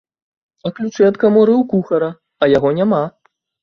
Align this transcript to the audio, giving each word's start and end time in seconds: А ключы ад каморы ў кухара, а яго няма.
А 0.69 0.71
ключы 0.79 1.03
ад 1.11 1.21
каморы 1.25 1.53
ў 1.61 1.71
кухара, 1.77 2.11
а 2.43 2.53
яго 2.57 2.77
няма. 2.83 3.09